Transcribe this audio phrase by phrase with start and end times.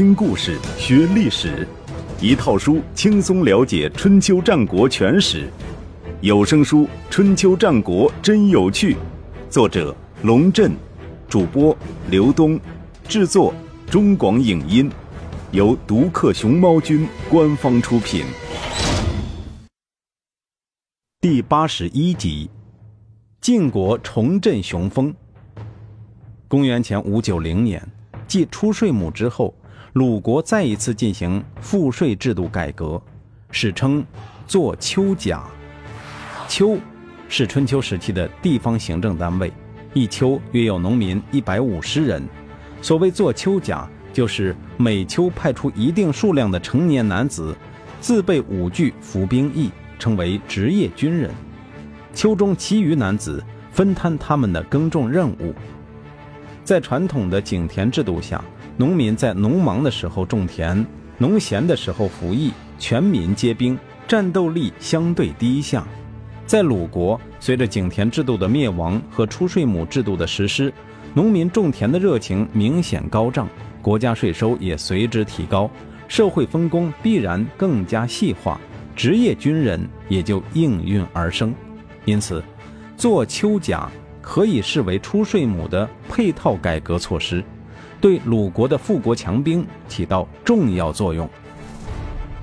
[0.00, 1.68] 听故事学历史，
[2.22, 5.46] 一套书轻松了解春秋战国全史。
[6.22, 8.94] 有声书《春秋战国真有趣》，
[9.50, 10.72] 作者龙震，
[11.28, 11.76] 主播
[12.08, 12.58] 刘东，
[13.06, 13.52] 制作
[13.90, 14.90] 中广影音，
[15.50, 18.24] 由独克熊猫君官方出品。
[21.20, 22.48] 第八十一集，
[23.42, 25.14] 晋国重振雄风。
[26.48, 27.86] 公元前五九零年，
[28.26, 29.54] 继出税亩之后，
[29.94, 33.00] 鲁国再一次进行赋税制度改革，
[33.50, 34.04] 史称
[34.46, 35.42] “做丘甲”。
[36.46, 36.78] 丘
[37.28, 39.52] 是春秋时期的地方行政单位，
[39.92, 42.22] 一丘约有农民一百五十人。
[42.80, 47.52] 所谓做丘甲，就是每丘派出一定数量的成年男子，
[48.00, 51.32] 自备武具，服兵役，称为职业军人。
[52.14, 55.52] 丘中其余男子分摊他们的耕种任务。
[56.62, 58.42] 在传统的井田制度下，
[58.80, 60.86] 农民在农忙的时候种田，
[61.18, 63.78] 农闲的时候服役，全民皆兵，
[64.08, 65.86] 战斗力相对低下。
[66.46, 70.72] 在鲁国，随着井田制度的灭亡和出税亩制度的实施，
[71.12, 73.46] 农民种田的热情明显高涨，
[73.82, 75.70] 国家税收也随之提高，
[76.08, 78.58] 社会分工必然更加细化，
[78.96, 81.54] 职业军人也就应运而生。
[82.06, 82.42] 因此，
[82.96, 83.90] 做丘甲。
[84.22, 87.42] 可以视为出税亩的配套改革措施，
[88.00, 91.28] 对鲁国的富国强兵起到重要作用。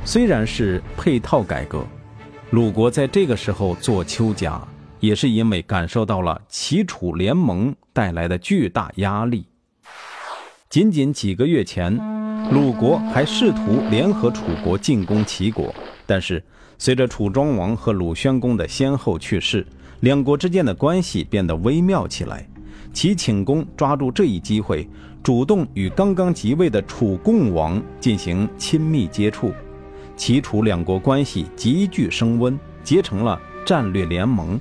[0.06, 1.86] 虽然是配套改革，
[2.52, 4.62] 鲁国在这个时候做丘甲，
[5.00, 9.46] 也是因为感受到了齐楚联盟带来的巨大压力。
[10.70, 11.96] 仅仅几个月前，
[12.52, 15.74] 鲁国还试图联合楚国进攻齐国，
[16.06, 16.44] 但是
[16.78, 19.66] 随着楚庄王和鲁宣公的先后去世。
[20.02, 22.48] 两国之间的关系变得微妙起来，
[22.94, 24.88] 齐顷公抓住这一机会，
[25.28, 29.52] 主动与刚刚即位的楚共王进行亲密接触，
[30.16, 34.58] 齐楚两国关系急剧升温，结成了战略联盟。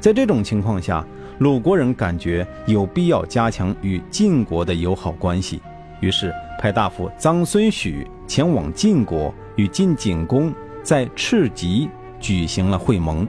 [0.00, 1.06] 在这种情况下，
[1.40, 5.60] 鲁国人感觉有必要加强与晋国的友好关系，
[6.00, 10.50] 于是派大夫臧孙许前往晋国，与晋景公
[10.82, 13.28] 在赤棘举行了会盟。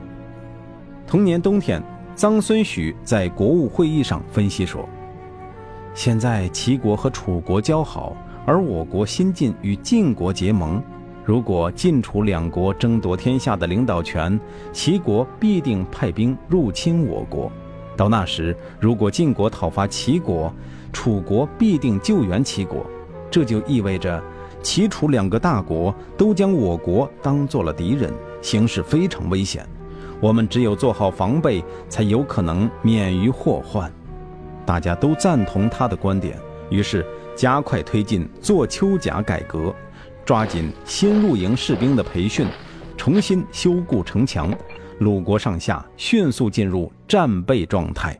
[1.05, 1.83] 同年冬天，
[2.15, 4.87] 臧孙许在国务会议上分析说
[5.99, 8.15] ：“现在齐国和楚国交好，
[8.45, 10.81] 而我国新晋与晋国结盟。
[11.25, 14.39] 如果晋楚两国争夺天下的领导权，
[14.71, 17.51] 齐国必定派兵入侵我国。
[17.97, 20.49] 到那时，如果晋国讨伐齐国，
[20.93, 22.85] 楚国必定救援齐国。
[23.29, 24.23] 这就意味着，
[24.63, 28.09] 齐楚两个大国都将我国当做了敌人，
[28.41, 29.67] 形势非常危险。”
[30.21, 33.91] 我们只有做好防备，才有可能免于祸患。
[34.69, 36.37] 大家都赞同他的观点，
[36.69, 37.03] 于是
[37.35, 39.73] 加快推进做丘甲改革，
[40.23, 42.45] 抓紧新入营士兵的培训，
[42.95, 44.53] 重新修固城墙。
[44.99, 48.15] 鲁国上下迅速进入战备状态。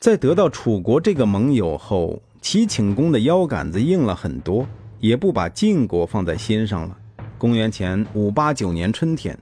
[0.00, 4.66] 在得到楚国这个盟友后，齐顷公的腰杆子硬了很多，
[4.98, 6.96] 也不把晋国放在心上了。
[7.38, 9.38] 公元前五八九年春天。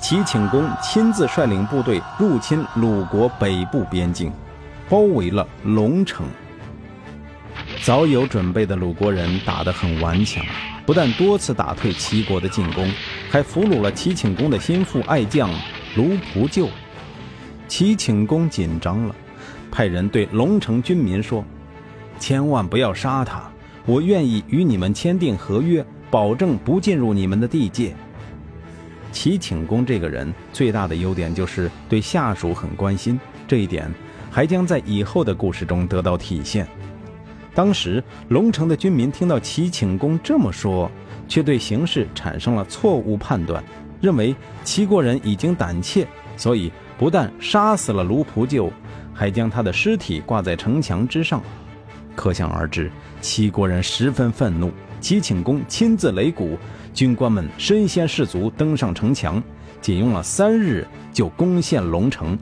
[0.00, 4.32] 齐顷公亲自率领部队入侵鲁国北部边境，
[4.92, 6.26] 包围了龙城。
[7.82, 10.44] 早有准备的鲁国人打得很顽强，
[10.84, 12.86] 不但多次打退齐国的进攻，
[13.30, 15.48] 还俘虏了齐顷公的心腹爱将
[15.96, 16.68] 卢仆就。
[17.66, 19.16] 齐顷公紧张了，
[19.70, 21.42] 派人对龙城军民说
[22.20, 23.50] ：“千万不要杀他，
[23.86, 27.96] 我愿意与你们签订合约，保证不进入你们的地界。”
[29.10, 33.90] 齐顷公这个人最大的优点就是对下属很关心，这一点
[34.32, 36.66] 还将在以后的故事中得到体现。
[37.54, 40.90] 当时龙城的军民听到齐顷公这么说，
[41.28, 43.62] 却对形势产生了错误判断，
[44.00, 44.34] 认为
[44.64, 48.72] 齐国人已经胆怯，所以不但杀死了卢仆就，
[49.12, 51.42] 还将他的尸体挂在城墙之上。
[52.16, 52.90] 可想而知，
[53.20, 54.72] 齐国人十分愤怒。
[54.98, 56.58] 齐顷公亲自擂鼓。
[56.94, 59.42] 军官们身先士卒，登上城墙，
[59.80, 62.38] 仅用了三日就攻陷龙城。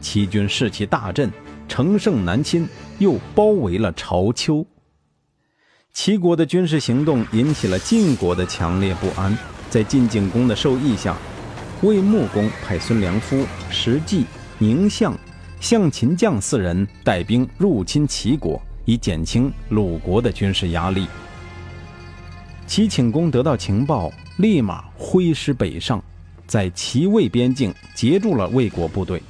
[0.00, 1.30] 齐军士气大振，
[1.68, 2.66] 乘胜南侵，
[2.98, 4.64] 又包围了朝丘。
[5.92, 9.36] 齐国的军事行动引起了晋国的强烈不安。
[9.68, 11.16] 在晋景公的授意下，
[11.82, 14.24] 魏穆公派孙良夫、石季、
[14.58, 15.14] 宁相、
[15.60, 21.06] 向秦将四人带兵入侵齐国，以减轻鲁国的军事压力。
[22.66, 26.02] 齐顷公得到情报，立马挥师北上，
[26.46, 29.22] 在齐魏边境截住了魏国部队。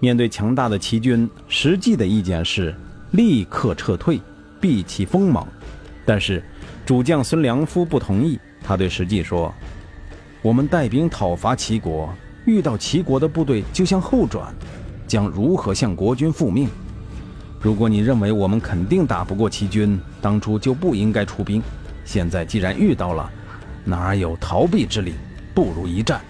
[0.00, 2.74] 面对强大的齐军，实际的意见是
[3.10, 4.20] 立刻撤退，
[4.60, 5.46] 避其锋芒。
[6.04, 6.42] 但是
[6.86, 9.52] 主将孙良夫不同意，他对石纪说
[10.40, 12.08] ：“我们带兵讨伐齐国，
[12.46, 14.54] 遇到齐国的部队就向后转，
[15.06, 16.68] 将如何向国君复命？
[17.60, 21.60] 如果你认为我们肯定打不过齐军，当初就不应该出兵。
[22.04, 23.28] 现在既然遇到了，
[23.84, 25.14] 哪有逃避之理？
[25.52, 26.20] 不如一战。”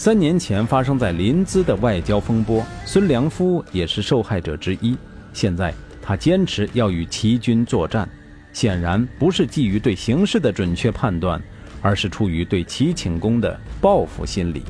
[0.00, 4.96] 三年前发生在临淄的外交风波，孙良夫也是受害者之一。
[5.34, 8.08] 现在他坚持要与齐军作战，
[8.50, 11.38] 显然不是基于对形势的准确判断，
[11.82, 14.62] 而是出于对齐顷公的报复心理。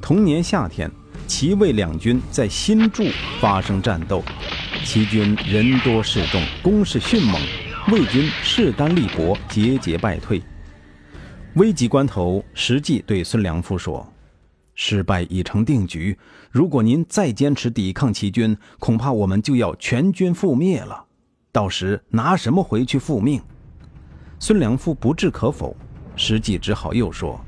[0.00, 0.90] 同年夏天，
[1.26, 3.04] 齐魏两军在新筑
[3.42, 4.24] 发生战斗，
[4.82, 7.38] 齐军人多势众，攻势迅猛，
[7.92, 10.40] 魏军势单力薄，节节败退。
[11.56, 14.10] 危急关头，石纪对孙良夫说。
[14.80, 16.16] 失败已成定局。
[16.52, 21.04] 如果您再坚持抵抗齐军，恐怕我们就要全军覆灭了。
[21.50, 23.42] 到时拿什么回去复命？
[24.38, 25.76] 孙良夫不置可否，
[26.14, 27.40] 实际只好又说：“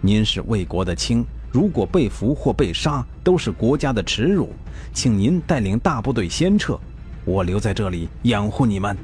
[0.00, 4.48] 您是魏国的卿，如果被俘或被杀，都是国家的耻辱。
[4.94, 6.80] 请您带领大部队先撤，
[7.26, 8.96] 我留在这里养护你们。”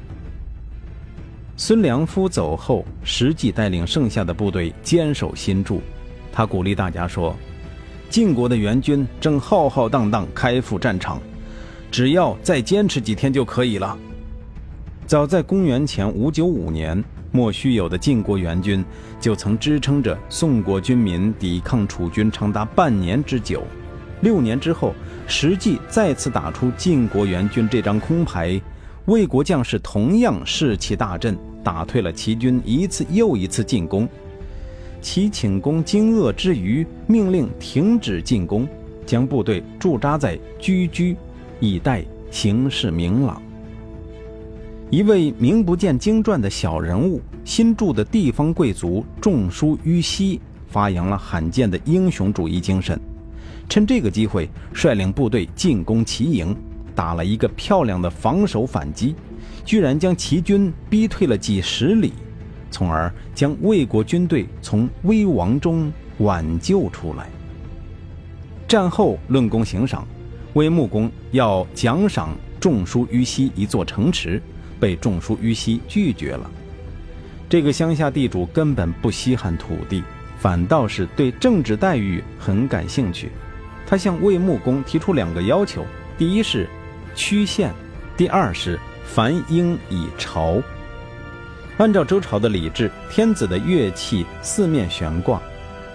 [1.55, 5.83] 孙良夫走后，实际带领剩下的部队坚守新筑。
[6.31, 7.35] 他鼓励大家说。
[8.09, 11.21] 晋国的援军正浩浩荡荡开赴战场，
[11.91, 13.95] 只要再坚持几天就可以了。
[15.05, 18.83] 早在公元前五九五年，莫须有的晋国援军
[19.19, 23.63] 就曾支撑着宋国军民抵抗楚军长达半年之久。
[24.21, 24.93] 六年之后，
[25.27, 28.59] 实际再次打出晋国援军这张空牌，
[29.05, 34.09] 魏国将士同样士气大振，打退了齐军一次又一次进攻。
[35.01, 38.67] 齐顷公惊愕之余，命令停止进攻，
[39.05, 41.15] 将部队驻扎在居居，
[41.59, 43.41] 以待形势明朗。
[44.89, 52.99] 一位名不见经传的小人物，新筑的地方贵族仲舒於西，发扬了罕见的英雄主义精神，
[53.69, 56.55] 趁这个机会率领部队进攻齐营，
[56.95, 59.15] 打了一个漂亮的防守反击，
[59.63, 62.13] 居然将齐军逼退了几十里。
[62.71, 67.29] 从而将魏国军队从危亡中挽救出来。
[68.67, 70.07] 战后论功行赏，
[70.53, 74.41] 魏穆公要奖赏仲舒於西一座城池，
[74.79, 76.49] 被仲舒於西拒绝了。
[77.49, 80.03] 这个乡下地主根本不稀罕土地，
[80.37, 83.31] 反倒是对政治待遇很感兴趣。
[83.87, 85.83] 他向魏穆公提出两个要求：
[86.15, 86.69] 第一是
[87.15, 87.73] 曲县，
[88.15, 90.61] 第二是凡应以朝。
[91.79, 95.41] 按照周朝的礼制，天子的乐器四面悬挂，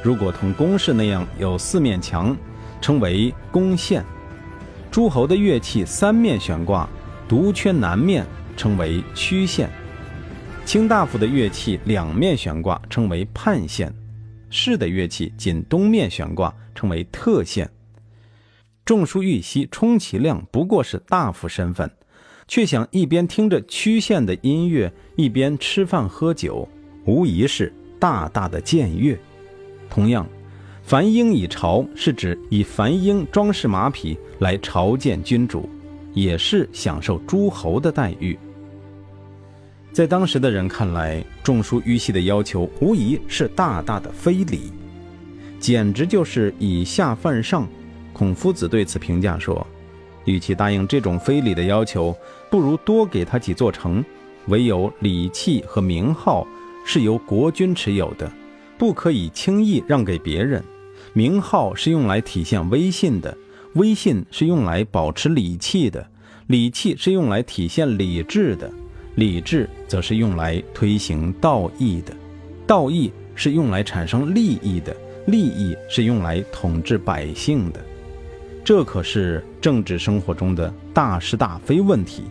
[0.02, 2.34] 如果同宫室那样有四面墙，
[2.80, 4.02] 称为宫线；
[4.90, 6.88] 诸侯的乐器三面悬挂，
[7.28, 8.24] 独缺南面，
[8.56, 9.68] 称为曲线；
[10.64, 13.90] 卿大夫的乐器两面悬挂，称为判线；
[14.48, 17.70] 士的乐器仅东面悬挂，称为特线。
[18.86, 21.90] 仲叔玉溪充其量不过是大夫身份。
[22.46, 26.68] 却想一边听着曲线的音乐，一边吃饭喝酒，
[27.04, 29.18] 无疑是大大的僭越。
[29.88, 30.26] 同样，
[30.82, 35.68] 樊鹰以朝是指以樊鹰装饰马匹来朝见君主，
[36.12, 38.38] 也是享受诸侯的待遇。
[39.92, 44.72] 在当时的人看来，仲叔于西的要求无疑是大大的非礼，
[45.58, 47.66] 简直就是以下犯上。
[48.12, 49.66] 孔夫子对此评价说。
[50.24, 52.16] 与其答应这种非礼的要求，
[52.50, 54.04] 不如多给他几座城。
[54.48, 56.46] 唯有礼器和名号
[56.84, 58.30] 是由国君持有的，
[58.76, 60.62] 不可以轻易让给别人。
[61.14, 63.34] 名号是用来体现威信的，
[63.74, 66.06] 威信是用来保持礼器的，
[66.48, 68.70] 礼器是用来体现礼制的，
[69.14, 72.14] 礼制则是用来推行道义的，
[72.66, 74.94] 道义是用来产生利益的，
[75.26, 77.80] 利益是用来统治百姓的。
[78.64, 82.24] 这可是政治生活中的大是大非问题。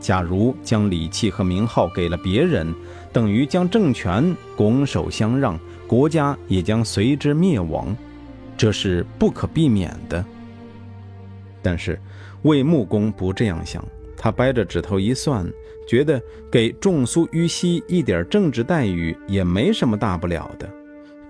[0.00, 2.74] 假如将礼器和名号给了别人，
[3.12, 7.94] 等于将政权拱手相让，国家也将随之灭亡，
[8.56, 10.24] 这是不可避免的。
[11.60, 12.00] 但是
[12.42, 13.84] 魏穆公不这样想，
[14.16, 15.46] 他掰着指头一算，
[15.86, 20.70] 觉得给仲苏于西一点政治待遇也没什么大不了的，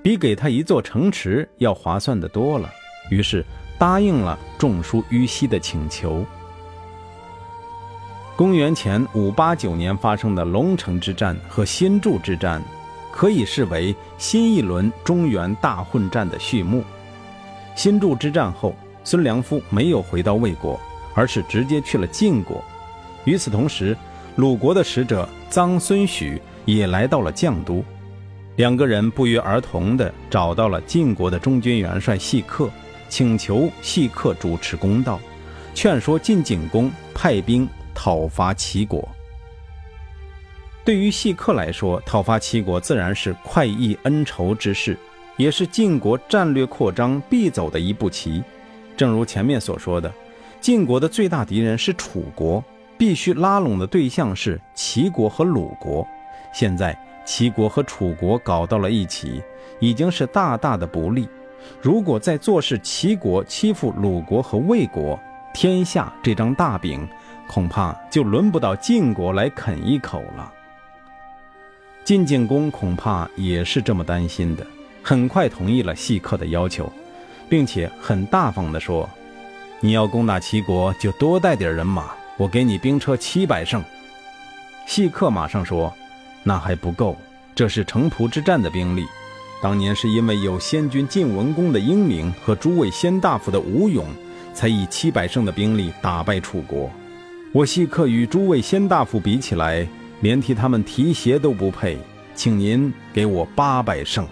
[0.00, 2.70] 比给他一座城池要划算的多了。
[3.10, 3.44] 于是。
[3.78, 6.24] 答应了仲叔於西的请求。
[8.36, 12.62] 公元前五八九年发生的龙城之战和新筑之战，
[13.10, 16.84] 可以视为新一轮中原大混战的序幕。
[17.74, 20.78] 新筑之战后，孙良夫没有回到魏国，
[21.14, 22.62] 而是直接去了晋国。
[23.24, 23.96] 与此同时，
[24.36, 27.84] 鲁国的使者臧孙许也来到了绛都，
[28.54, 32.70] 两个人不约而同地找到了晋国的中军元帅细客，
[33.08, 35.18] 请求细客主持公道，
[35.74, 39.08] 劝说晋景公派兵讨伐齐国。
[40.84, 44.96] 对于细客来说，讨伐齐国自然是快意恩仇之事，
[45.36, 48.42] 也是晋国战略扩张必走的一步棋。
[48.96, 50.12] 正如前面所说的，
[50.60, 52.64] 晋国的最大敌人是楚国，
[52.96, 56.06] 必须拉拢的对象是齐国和鲁国。
[56.54, 59.42] 现在齐国和楚国搞到了一起，
[59.80, 61.28] 已经是大大的不利。
[61.80, 65.18] 如果再坐视齐国欺负鲁国和魏国，
[65.54, 67.08] 天下这张大饼
[67.48, 70.52] 恐怕就轮不到晋国来啃一口了。
[72.04, 74.66] 晋景公恐怕也是这么担心的，
[75.02, 76.90] 很快同意了细客的要求，
[77.48, 79.08] 并且很大方地说
[79.80, 83.84] ：“你要攻打齐国，就多带点人马，我给你兵车七百乘。”
[84.86, 85.92] 细客马上说
[86.42, 87.14] ：“那还不够，
[87.54, 89.06] 这是城濮之战的兵力。
[89.60, 94.06] 当年是因为有先君晋文公的英明和诸位先大夫的武勇，
[94.54, 96.90] 才以七百乘的兵力打败楚国。
[97.52, 99.86] 我细客与诸位先大夫比起来。”
[100.20, 101.96] 连替他们提鞋都不配，
[102.34, 104.26] 请您给我八百胜。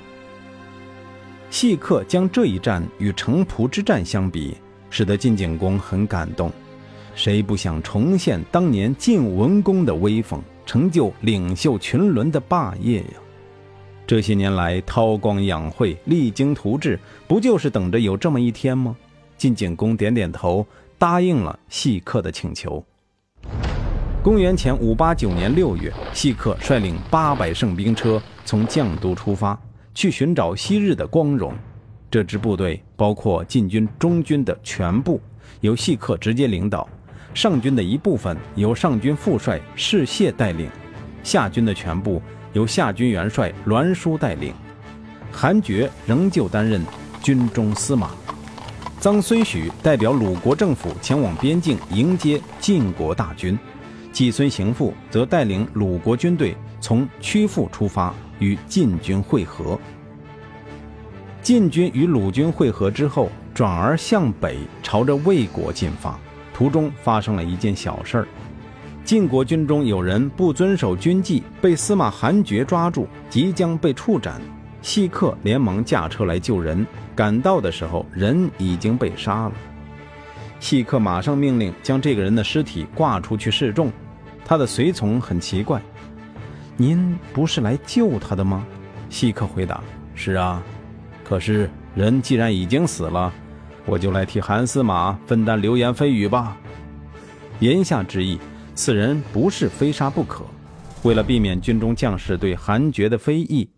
[1.48, 4.56] 细客将这一战与城濮之战相比，
[4.90, 6.50] 使得晋景公很感动。
[7.14, 13.14] 谁不想重现当年晋文公的威风，成就领袖群伦的霸业呀？
[14.06, 16.96] 这些年来韬光养晦、励精图治，
[17.26, 18.96] 不就是等着有这么一天吗？
[19.36, 20.64] 晋景公点点头，
[20.96, 22.84] 答应了细客的请求。
[24.22, 29.58] 公元前五八九年六月，细客率领八百乘兵车从绛都出发，
[29.92, 31.52] 去寻找昔日的光荣。
[32.08, 35.20] 这支部队包括晋军中军的全部，
[35.62, 36.88] 由细客直接领导；
[37.34, 40.68] 上军的一部分由上军副帅士燮带领；
[41.24, 42.22] 下军的全部
[42.56, 44.54] 由夏军元帅栾书带领。
[45.30, 46.82] 韩厥仍旧担任
[47.22, 48.12] 军中司马。
[48.98, 53.58] 臧孙许代表鲁国政府前往边境迎接晋国大军。
[54.10, 59.78] 季孙行父则带领鲁国军队从曲阜出发，与晋军会合。
[61.42, 66.18] 晋军与鲁军会合之后，转而向北朝着魏国进发。
[66.54, 68.28] 途中发生了一件小事儿：
[69.06, 74.42] 晋国军中有人不遵守军纪，被司马韩厥抓住，即将被处斩。
[74.82, 76.84] 细客连忙驾车来救人，
[77.14, 79.52] 赶到的时候，人已经被杀了。
[80.58, 83.92] 细客马上命令将这个人的尸体挂出去示众。
[84.44, 85.80] 他的随从很奇怪
[86.76, 88.66] ：“您不是来救他的吗？”
[89.08, 89.80] 细客回答
[90.16, 90.60] ：“是啊，
[91.22, 93.32] 可是人既然已经死了，
[93.84, 96.56] 我就来替韩司马分担流言蜚语吧。”
[97.60, 98.38] 言下之意，
[98.76, 100.44] 此人不是非杀不可。
[101.02, 103.68] 为了避免军中将士对韩厥的非议，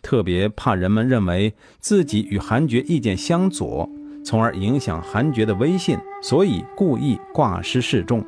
[0.00, 3.88] 特别怕人们认为自己与韩厥意见相左，
[4.24, 8.24] 从而影响韩厥的威信，所以故意挂失示众。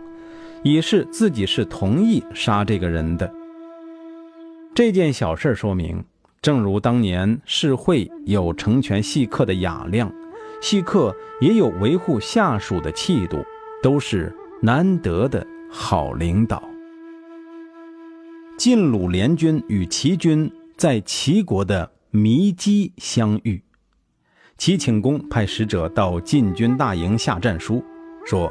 [0.63, 3.33] 以示自己是同意杀这个人的。
[4.75, 6.03] 这件小事说明，
[6.43, 10.13] 正如当年世会有成全细客的雅量，
[10.61, 13.45] 细客也有维护下属的气度，
[13.83, 15.47] 都是难得的
[15.79, 16.63] 好领导。
[18.57, 23.63] 晋鲁联军与齐军在齐国的弥基相遇，
[24.57, 27.85] 齐顷公派使者到晋军大营下战书，
[28.25, 28.51] 说。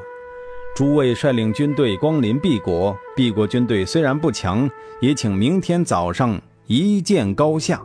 [0.75, 7.82] 诸位率领军队光临敝国，敝国军队虽然不强，也请明天早上一见高下。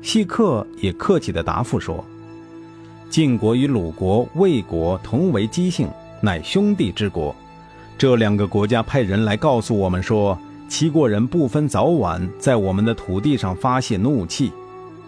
[0.00, 2.04] 细客也客气地答复说
[3.10, 5.88] ：“晋国与鲁国、魏国同为姬姓，
[6.20, 7.34] 乃兄弟之国。
[7.98, 10.38] 这两个国家派人来告诉我们说，
[10.68, 14.52] 齐国人不分早晚，在我们的土地上发泄怒气。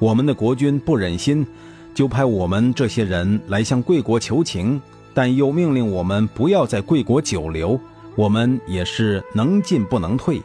[0.00, 1.46] 我们的国君不忍心，
[1.94, 4.80] 就派我们这些人来向贵国求情。”
[5.12, 7.78] 但又命令我们不要在贵国久留，
[8.14, 10.40] 我们也是能进不能退。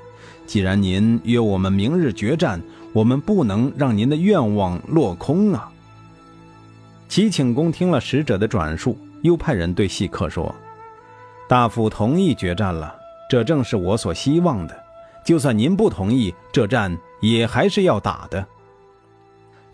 [0.47, 2.59] 既然您约我们明日决战，
[2.91, 5.69] 我们不能让您的愿望落空啊！
[7.07, 10.53] 齐顷公听了使者的转述，又派人对细客说
[11.47, 12.95] ：“大夫同意决战了，
[13.29, 14.83] 这正是我所希望的。
[15.23, 18.45] 就算您不同意，这战也还是要打的。”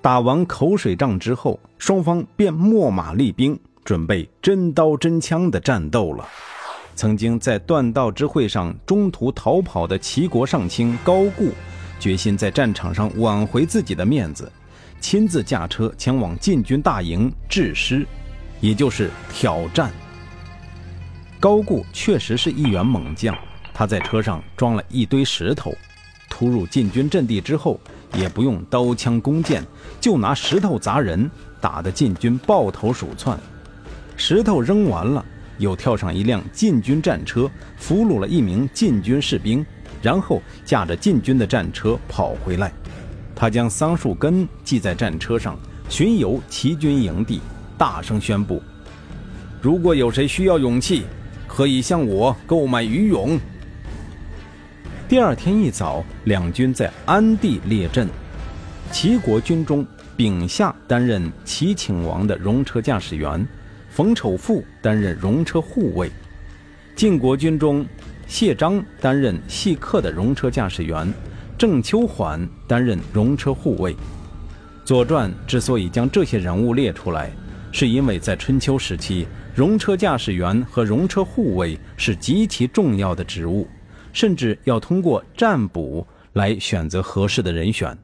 [0.02, 3.60] 打完口水仗之后，双方便秣马厉兵。
[3.84, 6.24] 准备真刀真枪的战斗了。
[6.96, 11.50] 曾经在断道之会上中途逃跑的齐国上卿高固，
[12.00, 14.50] 决心在战场上挽回自己的面子，
[15.00, 18.06] 亲自驾车前往晋军大营致师，
[18.60, 19.92] 也就是挑战。
[21.42, 23.36] 高固确实是一员猛将，
[23.74, 25.74] 他在车上装了一堆石头，
[26.30, 27.80] 突入禁军阵地之后，
[28.14, 29.66] 也不用刀枪弓箭，
[30.00, 31.28] 就拿石头砸人，
[31.60, 33.40] 打得禁军抱头鼠窜。
[34.16, 35.26] 石头扔完了，
[35.58, 39.66] 又跳上一辆禁军战车，俘虏了一名禁军士兵，
[40.00, 42.72] 然后驾着禁军的战车跑回来。
[43.36, 45.58] 他将桑树根系在战车上，
[45.90, 47.42] 巡游齐军营地，
[47.80, 48.62] 大声宣布
[49.60, 51.06] ：“如果有谁需要勇气，
[51.54, 53.38] 可以向我购买鱼勇。”
[55.10, 58.08] 第二天一早，两军在安地列阵。
[58.94, 63.46] 齐国军中，丙夏担任齐顷王的戎车驾驶员，
[63.90, 66.10] 冯丑富担任戎车护卫。
[66.96, 67.86] 晋国军中，
[68.28, 71.14] 谢章担任细客的戎车驾驶员。
[71.58, 73.94] 郑秋缓担任戎车护卫。
[74.86, 77.30] 《左传》之所以将这些人物列出来，
[77.72, 83.68] 是因为在春秋时期，戎车驾驶员和戎车护卫是极其重要的职务，
[84.14, 87.98] 甚至要通过占卜来选择合适的人选。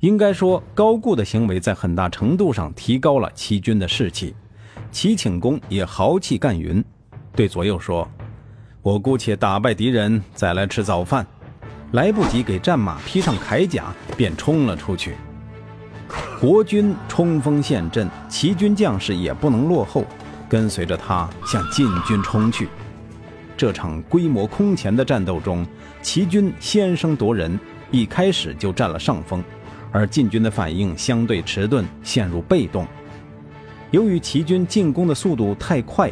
[0.00, 4.34] 应该说，高固的行为在很大程度上提高了齐军的士气。
[4.90, 6.82] 齐顷公也豪气干云，
[7.34, 8.08] 对左右说
[8.82, 11.26] ：“我姑且打败敌人，再来吃早饭。”
[11.92, 15.14] 来不及给战马披上铠甲，便冲了出去。
[16.40, 20.04] 国军冲锋陷阵，齐军将士也不能落后，
[20.48, 22.68] 跟随着他向晋军冲去。
[23.56, 25.66] 这场规模空前的战斗中，
[26.00, 27.58] 齐军先声夺人，
[27.90, 29.42] 一开始就占了上风，
[29.90, 32.86] 而晋军的反应相对迟钝，陷入被动。
[33.90, 36.08] 由于齐军进攻的速度太快，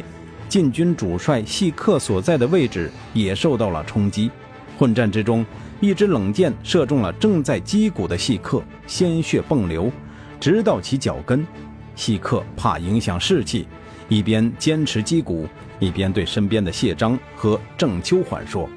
[0.49, 4.29] 晋军主帅细客所在的位置也受到了冲击。
[4.77, 5.45] 混战之中。
[5.79, 9.91] 一支冷箭射中了正在击鼓的细客，鲜血迸流，
[10.39, 11.45] 直到其脚跟。
[11.95, 13.67] 细客怕影响士气，
[14.07, 15.47] 一边坚持击鼓，
[15.79, 18.69] 一边对身边的谢章和郑秋缓说：“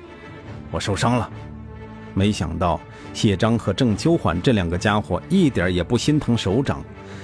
[0.73, 1.31] 我受伤了。”
[2.15, 2.81] 没想到
[3.13, 6.83] 谢章和郑秋缓这两个家伙一点也不心疼首长，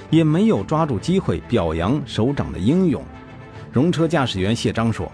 [0.09, 3.03] 也没有抓住机会表扬首长的英勇。
[3.73, 5.11] 戎车驾驶员谢章说：“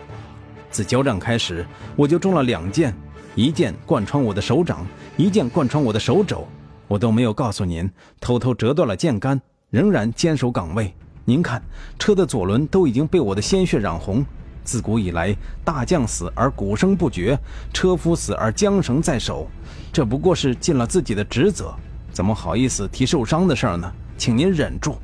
[0.70, 2.94] 自交战开始，我就中了两箭。”
[3.36, 4.86] 一箭贯穿我的手掌，
[5.18, 6.48] 一箭贯穿我的手肘，
[6.94, 10.94] 我都没有告诉您，偷偷折断了箭杆，仍然坚守岗位。
[11.26, 11.60] 您看，
[11.98, 14.24] 车的左轮都已经被我的鲜血染红。
[14.64, 17.36] 自古以来，大将死而鼓声不绝，
[17.74, 19.48] 车夫死而缰绳在手，
[19.92, 21.74] 这不过是尽了自己的职责，
[22.12, 23.92] 怎么好意思提受伤的事儿呢？
[24.16, 24.96] 请您忍住。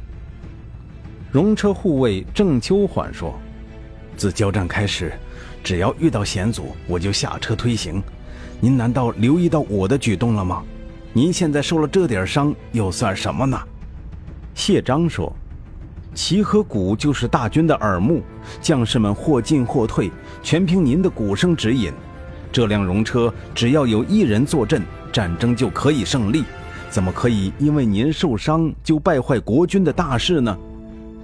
[1.32, 3.34] 戎车护卫郑秋缓说
[4.16, 5.12] ：“自交战开始，
[5.64, 8.00] 只要遇到险阻，我就下车推行。”
[8.62, 10.64] 您难道留意到我的举动了吗？
[11.12, 13.60] 您现在受了这点伤，又算什么呢？
[14.54, 15.36] 谢章说
[16.14, 18.22] ：“齐和鼓就是大军的耳目，
[18.62, 20.12] 将士们或进或退，
[20.44, 21.92] 全凭您的鼓声指引。
[22.52, 26.44] 这辆戎车只要有一人坐镇，战争就可以胜利。
[26.92, 30.56] 怎么可以因为您受伤就败坏国军的大事呢？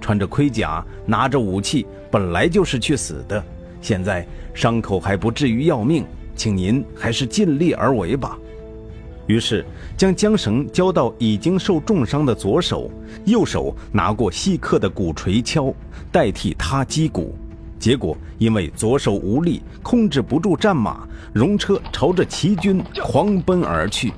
[0.00, 3.42] 穿着盔甲，拿着武器，本来就是去死的。
[3.80, 6.04] 现在伤口还不至于要命。”
[6.36, 8.36] 请您还是尽力而为吧。
[9.26, 9.64] 于是
[9.96, 12.90] 将缰绳交到已经受重伤的左手，
[13.24, 15.72] 右手拿过细刻的鼓槌敲，
[16.12, 17.34] 代替他击鼓。
[17.78, 24.12] 结果因为左手无力，控制不住战马，戎车朝着齐军狂奔而去。